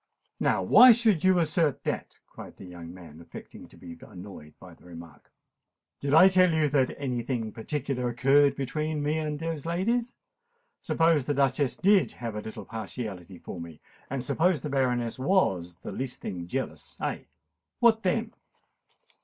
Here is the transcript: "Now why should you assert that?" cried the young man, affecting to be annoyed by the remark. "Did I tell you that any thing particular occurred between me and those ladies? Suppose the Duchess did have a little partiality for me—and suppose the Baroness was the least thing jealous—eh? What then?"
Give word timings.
"Now 0.39 0.63
why 0.63 0.93
should 0.93 1.23
you 1.23 1.37
assert 1.37 1.83
that?" 1.83 2.17
cried 2.25 2.57
the 2.57 2.65
young 2.65 2.91
man, 2.91 3.21
affecting 3.21 3.67
to 3.67 3.77
be 3.77 3.99
annoyed 4.01 4.55
by 4.59 4.73
the 4.73 4.83
remark. 4.83 5.31
"Did 5.99 6.11
I 6.11 6.27
tell 6.27 6.51
you 6.51 6.69
that 6.69 6.95
any 6.99 7.21
thing 7.21 7.51
particular 7.51 8.09
occurred 8.09 8.55
between 8.55 9.03
me 9.03 9.19
and 9.19 9.37
those 9.37 9.63
ladies? 9.63 10.15
Suppose 10.79 11.27
the 11.27 11.35
Duchess 11.35 11.77
did 11.77 12.13
have 12.13 12.33
a 12.35 12.41
little 12.41 12.65
partiality 12.65 13.37
for 13.37 13.61
me—and 13.61 14.23
suppose 14.25 14.61
the 14.61 14.71
Baroness 14.71 15.19
was 15.19 15.75
the 15.75 15.91
least 15.91 16.19
thing 16.19 16.47
jealous—eh? 16.47 17.25
What 17.79 18.01
then?" 18.01 18.33